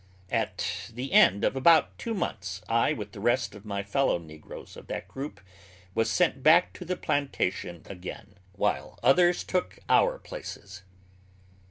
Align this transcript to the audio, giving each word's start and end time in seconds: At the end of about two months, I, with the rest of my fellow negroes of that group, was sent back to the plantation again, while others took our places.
At 0.31 0.89
the 0.91 1.13
end 1.13 1.43
of 1.43 1.55
about 1.55 1.95
two 1.99 2.15
months, 2.15 2.63
I, 2.67 2.91
with 2.91 3.11
the 3.11 3.19
rest 3.19 3.53
of 3.53 3.65
my 3.65 3.83
fellow 3.83 4.17
negroes 4.17 4.75
of 4.75 4.87
that 4.87 5.07
group, 5.07 5.39
was 5.93 6.09
sent 6.09 6.41
back 6.41 6.73
to 6.73 6.85
the 6.85 6.97
plantation 6.97 7.83
again, 7.85 8.33
while 8.53 8.97
others 9.03 9.43
took 9.43 9.77
our 9.89 10.17
places. 10.17 10.81